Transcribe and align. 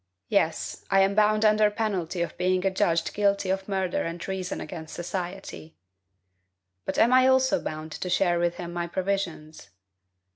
Yes, 0.29 0.83
I 0.89 1.01
am 1.01 1.13
bound 1.13 1.45
under 1.45 1.69
penalty 1.69 2.23
of 2.23 2.35
being 2.35 2.65
adjudged 2.65 3.13
guilty 3.13 3.51
of 3.51 3.67
murder 3.69 4.01
and 4.01 4.19
treason 4.19 4.59
against 4.59 4.95
society. 4.95 5.75
But 6.85 6.97
am 6.97 7.13
I 7.13 7.27
also 7.27 7.61
bound 7.61 7.91
to 7.91 8.09
share 8.09 8.39
with 8.39 8.55
him 8.55 8.73
my 8.73 8.87
provisions? 8.87 9.69